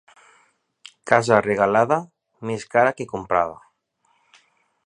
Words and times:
Casa 1.11 1.41
regalada, 1.47 1.99
més 2.51 2.67
cara 2.77 2.97
que 2.99 3.11
comprada. 3.15 3.63